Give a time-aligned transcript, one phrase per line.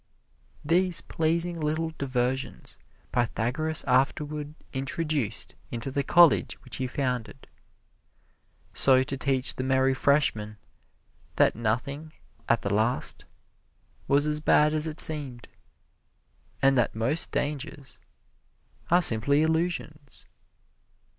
[0.65, 2.79] These pleasing little diversions
[3.11, 7.45] Pythagoras afterward introduced into the college which he founded,
[8.73, 10.57] so to teach the merry freshmen
[11.35, 12.13] that nothing,
[12.49, 13.25] at the last,
[14.07, 15.47] was as bad as it seemed,
[16.63, 18.01] and that most dangers
[18.89, 20.25] are simply illusions.